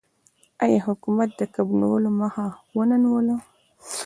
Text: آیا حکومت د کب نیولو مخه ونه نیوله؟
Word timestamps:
آیا 0.63 0.79
حکومت 0.87 1.29
د 1.39 1.41
کب 1.53 1.67
نیولو 1.79 2.09
مخه 2.19 2.45
ونه 2.77 2.97
نیوله؟ 3.03 3.35